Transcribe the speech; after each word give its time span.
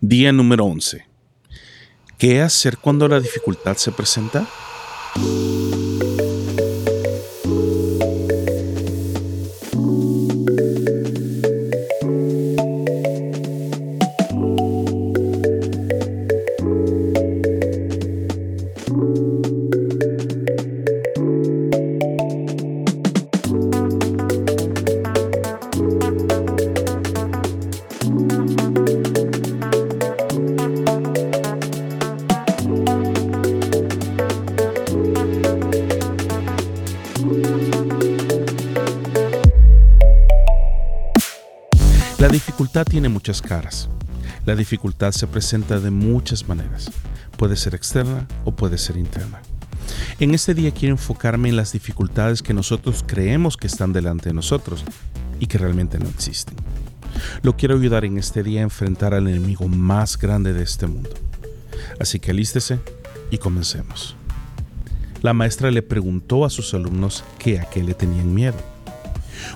Día 0.00 0.30
número 0.30 0.64
11. 0.64 1.04
¿Qué 2.18 2.40
hacer 2.40 2.78
cuando 2.78 3.08
la 3.08 3.18
dificultad 3.18 3.76
se 3.76 3.90
presenta? 3.90 4.46
La 42.18 42.28
dificultad 42.28 42.84
tiene 42.84 43.08
muchas 43.08 43.40
caras. 43.40 43.88
La 44.44 44.56
dificultad 44.56 45.12
se 45.12 45.28
presenta 45.28 45.78
de 45.78 45.92
muchas 45.92 46.48
maneras. 46.48 46.90
Puede 47.36 47.54
ser 47.54 47.76
externa 47.76 48.26
o 48.44 48.50
puede 48.50 48.76
ser 48.76 48.96
interna. 48.96 49.40
En 50.18 50.34
este 50.34 50.52
día 50.52 50.72
quiero 50.72 50.96
enfocarme 50.96 51.48
en 51.48 51.54
las 51.54 51.70
dificultades 51.70 52.42
que 52.42 52.52
nosotros 52.52 53.04
creemos 53.06 53.56
que 53.56 53.68
están 53.68 53.92
delante 53.92 54.30
de 54.30 54.34
nosotros 54.34 54.84
y 55.38 55.46
que 55.46 55.58
realmente 55.58 56.00
no 56.00 56.08
existen. 56.08 56.56
Lo 57.42 57.56
quiero 57.56 57.76
ayudar 57.76 58.04
en 58.04 58.18
este 58.18 58.42
día 58.42 58.60
a 58.60 58.64
enfrentar 58.64 59.14
al 59.14 59.28
enemigo 59.28 59.68
más 59.68 60.18
grande 60.18 60.52
de 60.52 60.64
este 60.64 60.88
mundo. 60.88 61.10
Así 62.00 62.18
que 62.18 62.32
alístese 62.32 62.80
y 63.30 63.38
comencemos. 63.38 64.16
La 65.22 65.34
maestra 65.34 65.70
le 65.70 65.82
preguntó 65.82 66.44
a 66.44 66.50
sus 66.50 66.74
alumnos 66.74 67.22
que 67.38 67.60
a 67.60 67.64
qué 67.66 67.84
le 67.84 67.94
tenían 67.94 68.34
miedo. 68.34 68.58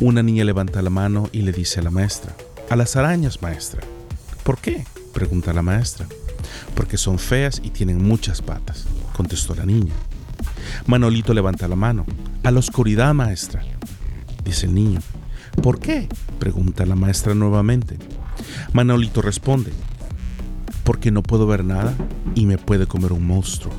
Una 0.00 0.22
niña 0.22 0.44
levanta 0.44 0.82
la 0.82 0.90
mano 0.90 1.28
y 1.32 1.42
le 1.42 1.52
dice 1.52 1.80
a 1.80 1.82
la 1.82 1.90
maestra, 1.90 2.34
a 2.70 2.76
las 2.76 2.96
arañas, 2.96 3.42
maestra. 3.42 3.80
¿Por 4.42 4.58
qué? 4.58 4.84
pregunta 5.12 5.52
la 5.52 5.62
maestra. 5.62 6.06
Porque 6.74 6.96
son 6.96 7.18
feas 7.18 7.60
y 7.64 7.70
tienen 7.70 8.02
muchas 8.02 8.42
patas, 8.42 8.84
contestó 9.14 9.54
la 9.54 9.66
niña. 9.66 9.92
Manolito 10.86 11.34
levanta 11.34 11.68
la 11.68 11.76
mano. 11.76 12.04
A 12.42 12.50
la 12.50 12.60
oscuridad, 12.60 13.14
maestra, 13.14 13.62
dice 14.44 14.66
el 14.66 14.74
niño. 14.74 15.00
¿Por 15.62 15.80
qué? 15.80 16.08
pregunta 16.38 16.86
la 16.86 16.96
maestra 16.96 17.34
nuevamente. 17.34 17.98
Manolito 18.72 19.22
responde, 19.22 19.72
porque 20.84 21.10
no 21.10 21.22
puedo 21.22 21.46
ver 21.46 21.64
nada 21.64 21.94
y 22.34 22.46
me 22.46 22.58
puede 22.58 22.86
comer 22.86 23.12
un 23.12 23.26
monstruo. 23.26 23.72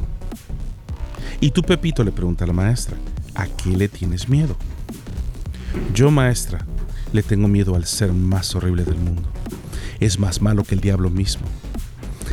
¿Y 1.40 1.52
tú, 1.52 1.62
Pepito? 1.62 2.04
le 2.04 2.12
pregunta 2.12 2.46
la 2.48 2.54
maestra, 2.54 2.98
¿a 3.36 3.46
qué 3.46 3.70
le 3.70 3.88
tienes 3.88 4.28
miedo? 4.28 4.58
Yo, 5.94 6.12
maestra, 6.12 6.66
le 7.14 7.24
tengo 7.24 7.48
miedo 7.48 7.76
al 7.76 7.86
ser 7.86 8.14
más 8.14 8.54
horrible 8.56 8.84
del 8.84 8.98
mundo. 8.98 9.24
Es 10.00 10.20
más 10.20 10.42
malo 10.42 10.64
que 10.64 10.76
el 10.76 10.82
diablo 10.82 11.10
mismo. 11.10 11.46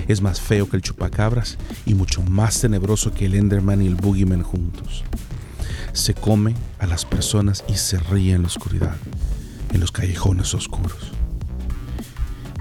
Es 0.09 0.21
más 0.21 0.41
feo 0.41 0.69
que 0.69 0.77
el 0.77 0.83
chupacabras 0.83 1.57
y 1.87 1.95
mucho 1.95 2.23
más 2.23 2.61
tenebroso 2.61 3.15
que 3.15 3.27
el 3.27 3.35
Enderman 3.35 3.81
y 3.81 3.87
el 3.87 3.95
Boogeyman 3.95 4.43
juntos. 4.43 5.05
Se 5.93 6.15
come 6.15 6.55
a 6.79 6.87
las 6.87 7.05
personas 7.05 7.65
y 7.69 7.75
se 7.77 7.99
ríe 7.99 8.35
en 8.35 8.43
la 8.43 8.49
oscuridad, 8.49 8.97
en 9.73 9.81
los 9.81 9.93
callejones 9.93 10.53
oscuros. 10.55 11.13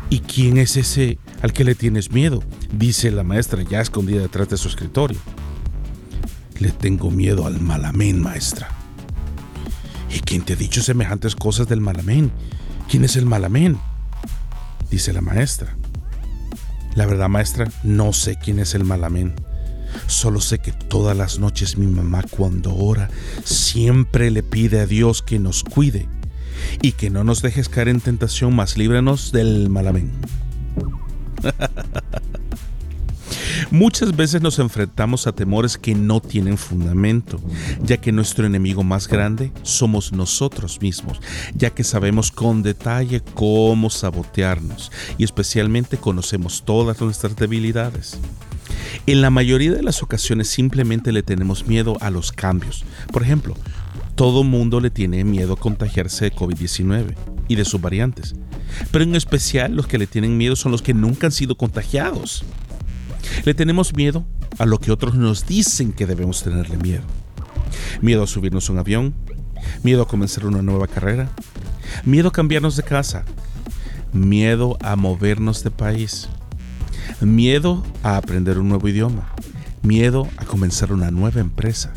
¿Y 0.10 0.20
quién 0.20 0.58
es 0.58 0.78
ese 0.78 1.18
al 1.42 1.54
que 1.54 1.64
le 1.64 1.76
tienes 1.76 2.12
miedo? 2.12 2.44
Dice 2.72 3.10
la 3.10 3.24
maestra 3.24 3.64
ya 3.64 3.82
escondida 3.82 4.22
detrás 4.22 4.48
de 4.50 4.58
su 4.58 4.68
escritorio. 4.68 5.18
Le 6.60 6.72
tengo 6.72 7.10
miedo 7.10 7.48
al 7.48 7.60
malamén, 7.60 8.22
maestra. 8.22 8.83
¿Y 10.14 10.20
quién 10.20 10.44
te 10.44 10.54
ha 10.54 10.56
dicho 10.56 10.82
semejantes 10.82 11.36
cosas 11.36 11.68
del 11.68 11.82
malamén? 11.82 12.32
¿Quién 12.88 13.04
es 13.04 13.16
el 13.16 13.26
malamén? 13.26 13.78
Dice 14.92 15.12
la 15.12 15.22
maestra. 15.22 15.76
La 16.96 17.08
verdad, 17.08 17.30
maestra, 17.30 17.72
no 17.84 18.14
sé 18.14 18.38
quién 18.38 18.60
es 18.60 18.76
el 18.76 18.84
malamén. 18.84 19.34
Solo 20.06 20.40
sé 20.40 20.60
que 20.60 20.72
todas 20.72 21.18
las 21.18 21.40
noches 21.40 21.78
mi 21.78 21.88
mamá 21.88 22.24
cuando 22.30 22.76
ora 22.76 23.10
siempre 23.44 24.30
le 24.30 24.44
pide 24.44 24.82
a 24.82 24.86
Dios 24.86 25.24
que 25.24 25.40
nos 25.40 25.64
cuide 25.64 26.08
y 26.82 26.92
que 26.92 27.10
no 27.10 27.24
nos 27.24 27.42
dejes 27.42 27.70
caer 27.70 27.90
en 27.90 28.02
tentación, 28.02 28.56
más 28.56 28.78
líbranos 28.78 29.32
del 29.32 29.70
malamén. 29.70 30.12
Muchas 33.74 34.16
veces 34.16 34.40
nos 34.40 34.60
enfrentamos 34.60 35.26
a 35.26 35.32
temores 35.32 35.80
que 35.80 35.96
no 35.96 36.22
tienen 36.22 36.60
fundamento, 36.60 37.42
ya 37.84 37.98
que 37.98 38.12
nuestro 38.12 38.46
enemigo 38.46 38.84
más 38.84 39.08
grande 39.08 39.52
somos 39.64 40.12
nosotros 40.12 40.80
mismos, 40.80 41.20
ya 41.56 41.72
que 41.72 41.84
sabemos 41.84 42.30
con 42.30 42.62
detalle 42.62 43.24
cómo 43.34 43.90
sabotearnos 43.90 44.92
y 45.18 45.24
especialmente 45.24 45.98
conocemos 45.98 46.62
todas 46.64 47.02
nuestras 47.02 47.36
debilidades. 47.36 48.20
En 49.08 49.24
la 49.24 49.32
mayoría 49.32 49.72
de 49.72 49.82
las 49.82 50.04
ocasiones 50.04 50.50
simplemente 50.50 51.12
le 51.12 51.24
tenemos 51.24 51.66
miedo 51.66 51.98
a 52.00 52.12
los 52.12 52.32
cambios. 52.32 52.86
Por 53.12 53.24
ejemplo, 53.24 53.56
todo 54.14 54.44
mundo 54.44 54.82
le 54.82 54.92
tiene 54.92 55.24
miedo 55.24 55.54
a 55.54 55.60
contagiarse 55.60 56.26
de 56.26 56.36
COVID-19 56.36 57.16
y 57.48 57.56
de 57.56 57.66
sus 57.66 57.82
variantes. 57.82 58.36
Pero 58.92 59.04
en 59.04 59.16
especial 59.16 59.76
los 59.76 59.88
que 59.88 59.98
le 59.98 60.06
tienen 60.06 60.38
miedo 60.38 60.56
son 60.56 60.72
los 60.72 60.84
que 60.84 60.94
nunca 60.94 61.26
han 61.26 61.32
sido 61.32 61.56
contagiados. 61.56 62.46
Le 63.46 63.54
tenemos 63.54 63.96
miedo 63.96 64.26
a 64.58 64.66
lo 64.66 64.80
que 64.80 64.92
otros 64.92 65.16
nos 65.16 65.46
dicen 65.46 65.94
que 65.94 66.06
debemos 66.06 66.44
tenerle 66.44 66.78
miedo. 66.78 67.04
Miedo 68.02 68.24
a 68.24 68.28
subirnos 68.28 68.70
a 68.70 68.74
un 68.74 68.80
avión, 68.80 69.14
miedo 69.84 70.04
a 70.04 70.08
comenzar 70.08 70.46
una 70.46 70.62
nueva 70.62 70.88
carrera, 70.88 71.30
miedo 72.04 72.30
a 72.30 72.32
cambiarnos 72.32 72.76
de 72.76 72.84
casa, 72.84 73.24
miedo 74.12 74.78
a 74.82 74.96
movernos 74.96 75.64
de 75.64 75.72
país, 75.72 76.30
miedo 77.22 77.84
a 78.04 78.18
aprender 78.18 78.60
un 78.60 78.70
nuevo 78.70 78.88
idioma, 78.88 79.34
miedo 79.82 80.28
a 80.38 80.46
comenzar 80.46 80.94
una 80.94 81.12
nueva 81.12 81.42
empresa, 81.42 81.94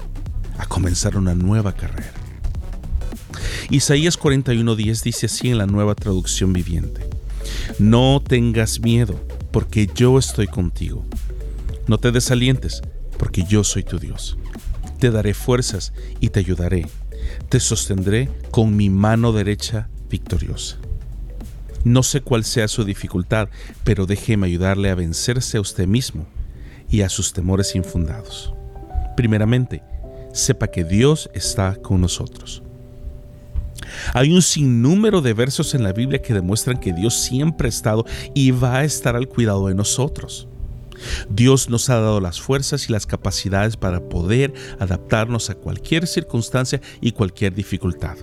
a 0.59 0.67
comenzar 0.67 1.17
una 1.17 1.35
nueva 1.35 1.73
carrera. 1.73 2.13
Isaías 3.71 4.19
41:10 4.19 5.03
dice 5.03 5.27
así 5.27 5.51
en 5.51 5.59
la 5.59 5.67
nueva 5.67 5.95
traducción 5.95 6.53
viviente. 6.53 7.07
No 7.79 8.23
tengas 8.27 8.81
miedo, 8.81 9.21
porque 9.56 9.89
yo 9.94 10.19
estoy 10.19 10.49
contigo. 10.49 11.06
No 11.87 11.97
te 11.97 12.12
desalientes, 12.12 12.83
porque 13.17 13.43
yo 13.43 13.65
soy 13.65 13.84
tu 13.84 13.99
Dios. 13.99 14.37
Te 15.00 15.11
daré 15.11 15.33
fuerzas 15.33 15.94
y 16.21 16.28
te 16.28 16.41
ayudaré. 16.41 16.87
Te 17.49 17.59
sostendré 17.59 18.28
con 18.50 18.77
mi 18.77 18.91
mano 18.91 19.33
derecha 19.33 19.89
victoriosa. 20.11 20.77
No 21.84 22.03
sé 22.03 22.21
cuál 22.21 22.45
sea 22.45 22.69
su 22.69 22.84
dificultad, 22.84 23.49
pero 23.83 24.05
déjeme 24.05 24.47
ayudarle 24.47 24.91
a 24.91 24.95
vencerse 24.95 25.56
a 25.56 25.62
usted 25.62 25.87
mismo 25.87 26.27
y 26.91 27.00
a 27.00 27.09
sus 27.09 27.33
temores 27.33 27.75
infundados. 27.77 28.53
Primeramente, 29.16 29.83
sepa 30.34 30.66
que 30.66 30.84
Dios 30.84 31.31
está 31.33 31.77
con 31.77 32.03
nosotros. 32.03 32.62
Hay 34.15 34.33
un 34.33 34.43
sinnúmero 34.43 35.21
de 35.21 35.34
versos 35.34 35.75
en 35.75 35.83
la 35.83 35.93
Biblia 35.93 36.23
que 36.23 36.34
demuestran 36.34 36.79
que 36.79 36.93
Dios 36.93 37.15
siempre 37.15 37.69
ha 37.69 37.71
estado 37.71 38.05
y 38.34 38.51
va 38.51 38.79
a 38.79 38.84
estar 38.84 39.17
al 39.17 39.29
cuidado 39.29 39.69
de 39.69 39.75
nosotros. 39.75 40.49
Dios 41.29 41.69
nos 41.69 41.91
ha 41.91 42.01
dado 42.01 42.21
las 42.21 42.41
fuerzas 42.41 42.89
y 42.89 42.93
las 42.93 43.07
capacidades 43.07 43.77
para 43.77 44.09
poder 44.09 44.55
adaptarnos 44.79 45.51
a 45.51 45.55
cualquier 45.55 46.07
circunstancia 46.07 46.81
y 47.01 47.12
cualquier 47.12 47.55
dificultad. 47.55 48.17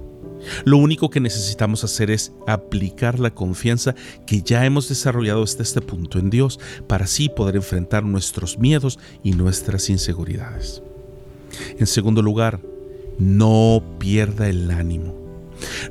Lo 0.65 0.77
único 0.77 1.09
que 1.09 1.21
necesitamos 1.21 1.83
hacer 1.83 2.11
es 2.11 2.33
aplicar 2.47 3.19
la 3.19 3.33
confianza 3.33 3.95
que 4.25 4.41
ya 4.41 4.65
hemos 4.65 4.89
desarrollado 4.89 5.43
hasta 5.43 5.63
este 5.63 5.81
punto 5.81 6.19
en 6.19 6.29
Dios 6.29 6.59
para 6.87 7.05
así 7.05 7.29
poder 7.29 7.55
enfrentar 7.55 8.03
nuestros 8.03 8.57
miedos 8.57 8.99
y 9.23 9.31
nuestras 9.31 9.89
inseguridades. 9.89 10.81
En 11.77 11.87
segundo 11.87 12.21
lugar, 12.21 12.59
no 13.19 13.83
pierda 13.99 14.49
el 14.49 14.69
ánimo. 14.71 15.22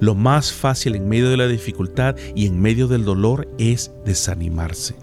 Lo 0.01 0.15
más 0.15 0.53
fácil 0.53 0.95
en 0.95 1.09
medio 1.09 1.31
de 1.31 1.37
la 1.37 1.49
dificultad 1.49 2.17
y 2.35 2.47
en 2.47 2.61
medio 2.61 2.89
del 2.89 3.05
dolor 3.05 3.49
es 3.59 3.93
desanimarse. 4.05 4.95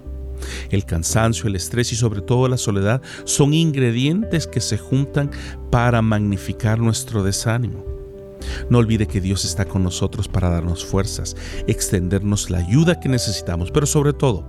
El 0.69 0.85
cansancio, 0.85 1.47
el 1.47 1.55
estrés 1.55 1.91
y 1.91 1.95
sobre 1.95 2.21
todo 2.21 2.47
la 2.47 2.57
soledad 2.57 3.01
son 3.25 3.53
ingredientes 3.53 4.47
que 4.47 4.61
se 4.61 4.77
juntan 4.77 5.31
para 5.71 6.01
magnificar 6.01 6.79
nuestro 6.79 7.23
desánimo. 7.23 7.85
No 8.69 8.77
olvide 8.77 9.07
que 9.07 9.21
Dios 9.21 9.43
está 9.45 9.65
con 9.65 9.83
nosotros 9.83 10.27
para 10.27 10.49
darnos 10.49 10.85
fuerzas, 10.85 11.35
extendernos 11.67 12.49
la 12.49 12.59
ayuda 12.59 12.99
que 12.99 13.09
necesitamos, 13.09 13.69
pero 13.71 13.85
sobre 13.85 14.13
todo, 14.13 14.45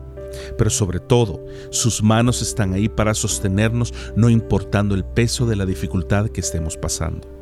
pero 0.57 0.71
sobre 0.71 1.01
todo, 1.01 1.45
sus 1.71 2.03
manos 2.03 2.41
están 2.43 2.73
ahí 2.73 2.89
para 2.89 3.15
sostenernos 3.15 3.93
no 4.15 4.31
importando 4.31 4.95
el 4.95 5.05
peso 5.05 5.47
de 5.47 5.57
la 5.57 5.67
dificultad 5.67 6.29
que 6.29 6.41
estemos 6.41 6.77
pasando. 6.77 7.40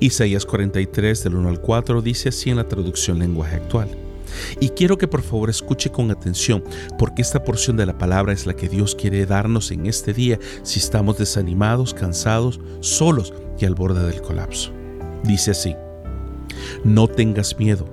Isaías 0.00 0.46
43 0.46 1.24
del 1.24 1.36
1 1.36 1.48
al 1.48 1.60
4 1.60 2.02
dice 2.02 2.30
así 2.30 2.50
en 2.50 2.56
la 2.56 2.68
traducción 2.68 3.18
lenguaje 3.18 3.56
actual. 3.56 3.88
Y 4.60 4.70
quiero 4.70 4.98
que 4.98 5.08
por 5.08 5.22
favor 5.22 5.50
escuche 5.50 5.90
con 5.90 6.10
atención, 6.10 6.62
porque 6.98 7.22
esta 7.22 7.44
porción 7.44 7.76
de 7.76 7.86
la 7.86 7.98
palabra 7.98 8.32
es 8.32 8.46
la 8.46 8.54
que 8.54 8.68
Dios 8.68 8.94
quiere 8.94 9.26
darnos 9.26 9.70
en 9.70 9.86
este 9.86 10.12
día 10.12 10.38
si 10.62 10.78
estamos 10.78 11.18
desanimados, 11.18 11.94
cansados, 11.94 12.60
solos 12.80 13.32
y 13.58 13.64
al 13.64 13.74
borde 13.74 14.06
del 14.06 14.20
colapso. 14.20 14.72
Dice 15.24 15.52
así, 15.52 15.74
no 16.84 17.08
tengas 17.08 17.58
miedo, 17.58 17.88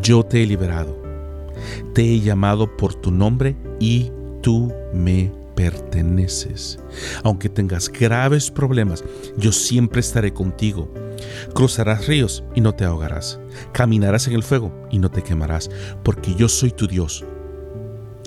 yo 0.00 0.24
te 0.24 0.42
he 0.42 0.46
liberado, 0.46 1.00
te 1.94 2.02
he 2.02 2.20
llamado 2.20 2.76
por 2.76 2.94
tu 2.94 3.10
nombre 3.10 3.56
y 3.78 4.10
tú 4.42 4.72
me 4.92 5.30
perteneces. 5.62 6.80
Aunque 7.22 7.48
tengas 7.48 7.88
graves 7.88 8.50
problemas, 8.50 9.04
yo 9.36 9.52
siempre 9.52 10.00
estaré 10.00 10.32
contigo. 10.32 10.92
Cruzarás 11.54 12.08
ríos 12.08 12.42
y 12.56 12.60
no 12.60 12.74
te 12.74 12.84
ahogarás. 12.84 13.38
Caminarás 13.72 14.26
en 14.26 14.32
el 14.34 14.42
fuego 14.42 14.72
y 14.90 14.98
no 14.98 15.08
te 15.08 15.22
quemarás, 15.22 15.70
porque 16.02 16.34
yo 16.34 16.48
soy 16.48 16.72
tu 16.72 16.88
Dios 16.88 17.24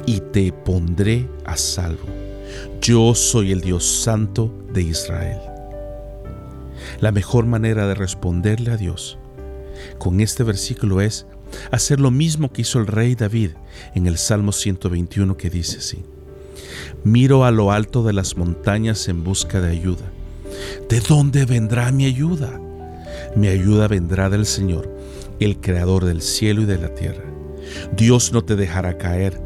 y 0.05 0.21
te 0.21 0.53
pondré 0.53 1.27
a 1.43 1.57
salvo. 1.57 2.07
Yo 2.79 3.13
soy 3.15 3.51
el 3.51 3.59
Dios 3.59 3.83
santo 3.83 4.53
de 4.71 4.83
Israel. 4.83 5.39
La 7.01 7.11
mejor 7.11 7.45
manera 7.47 7.85
de 7.85 7.95
responderle 7.95 8.71
a 8.71 8.77
Dios 8.77 9.17
con 9.97 10.21
este 10.21 10.43
versículo 10.43 11.01
es 11.01 11.25
hacer 11.69 11.99
lo 11.99 12.11
mismo 12.11 12.53
que 12.53 12.61
hizo 12.61 12.79
el 12.79 12.87
rey 12.87 13.15
David 13.15 13.51
en 13.93 14.07
el 14.07 14.17
Salmo 14.17 14.53
121 14.53 15.35
que 15.35 15.49
dice 15.49 15.79
así. 15.79 16.05
Miro 17.03 17.45
a 17.45 17.51
lo 17.51 17.71
alto 17.71 18.03
de 18.03 18.13
las 18.13 18.37
montañas 18.37 19.07
en 19.07 19.23
busca 19.23 19.61
de 19.61 19.71
ayuda. 19.71 20.11
¿De 20.89 20.99
dónde 20.99 21.45
vendrá 21.45 21.91
mi 21.91 22.05
ayuda? 22.05 22.59
Mi 23.35 23.47
ayuda 23.47 23.87
vendrá 23.87 24.29
del 24.29 24.45
Señor, 24.45 24.89
el 25.39 25.59
Creador 25.59 26.05
del 26.05 26.21
cielo 26.21 26.61
y 26.61 26.65
de 26.65 26.77
la 26.77 26.93
tierra. 26.95 27.23
Dios 27.95 28.31
no 28.31 28.43
te 28.43 28.55
dejará 28.55 28.97
caer, 28.97 29.39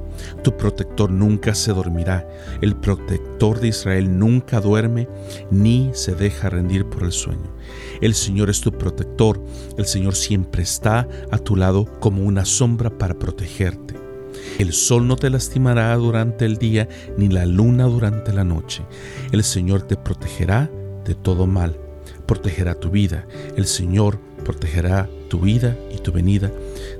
tu 0.43 0.55
protector 0.57 1.11
nunca 1.11 1.55
se 1.55 1.73
dormirá, 1.73 2.27
el 2.61 2.75
protector 2.75 3.59
de 3.59 3.69
Israel 3.69 4.17
nunca 4.17 4.59
duerme 4.59 5.07
ni 5.51 5.91
se 5.93 6.15
deja 6.15 6.49
rendir 6.49 6.85
por 6.85 7.03
el 7.03 7.11
sueño. 7.11 7.55
El 8.01 8.13
Señor 8.13 8.49
es 8.49 8.61
tu 8.61 8.71
protector, 8.71 9.43
el 9.77 9.85
Señor 9.85 10.15
siempre 10.15 10.63
está 10.63 11.07
a 11.31 11.37
tu 11.37 11.55
lado 11.55 11.85
como 11.99 12.23
una 12.23 12.45
sombra 12.45 12.89
para 12.89 13.17
protegerte. 13.17 14.08
El 14.57 14.73
sol 14.73 15.07
no 15.07 15.15
te 15.15 15.29
lastimará 15.29 15.95
durante 15.95 16.45
el 16.45 16.57
día, 16.57 16.87
ni 17.17 17.29
la 17.29 17.45
luna 17.45 17.85
durante 17.85 18.33
la 18.33 18.43
noche. 18.43 18.83
El 19.31 19.43
Señor 19.43 19.83
te 19.83 19.95
protegerá 19.95 20.69
de 21.05 21.15
todo 21.15 21.47
mal, 21.47 21.77
protegerá 22.25 22.75
tu 22.75 22.89
vida. 22.89 23.25
El 23.55 23.65
Señor 23.65 24.19
protegerá 24.43 25.09
tu 25.29 25.39
vida 25.39 25.77
y 25.93 25.97
tu 25.99 26.11
venida 26.11 26.51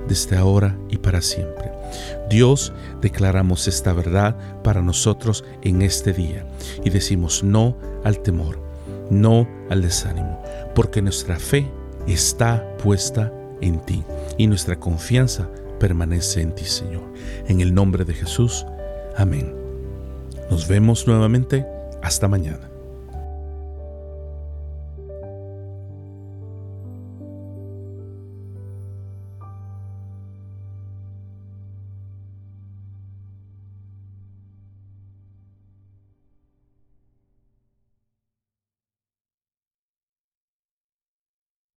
desde 0.08 0.36
ahora 0.36 0.78
y 0.88 0.98
para 0.98 1.20
siempre. 1.20 1.70
Dios, 2.28 2.72
declaramos 3.00 3.68
esta 3.68 3.92
verdad 3.92 4.36
para 4.62 4.82
nosotros 4.82 5.44
en 5.62 5.82
este 5.82 6.12
día 6.12 6.46
y 6.84 6.90
decimos 6.90 7.42
no 7.42 7.76
al 8.04 8.20
temor, 8.20 8.58
no 9.10 9.48
al 9.68 9.82
desánimo, 9.82 10.40
porque 10.74 11.02
nuestra 11.02 11.38
fe 11.38 11.70
está 12.06 12.64
puesta 12.78 13.32
en 13.60 13.80
ti 13.84 14.04
y 14.38 14.46
nuestra 14.46 14.78
confianza 14.78 15.48
permanece 15.80 16.42
en 16.42 16.54
ti, 16.54 16.64
Señor. 16.64 17.02
En 17.48 17.60
el 17.60 17.74
nombre 17.74 18.04
de 18.04 18.14
Jesús. 18.14 18.64
Amén. 19.16 19.52
Nos 20.48 20.68
vemos 20.68 21.08
nuevamente. 21.08 21.66
Hasta 22.02 22.28
mañana. 22.28 22.69